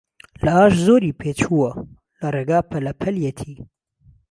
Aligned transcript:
لە 0.45 0.51
ئاش 0.57 0.73
زۆری 0.85 1.17
پێچووە، 1.19 1.69
لە 2.19 2.27
ڕێگا 2.35 2.59
پەلە 2.69 2.93
پەلیەتی 3.01 3.55